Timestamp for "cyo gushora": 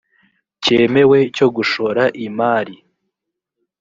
1.35-2.03